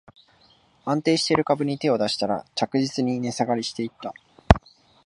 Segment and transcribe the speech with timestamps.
[0.83, 4.15] 安定してる株に手を出したら、着実に値下がりしていった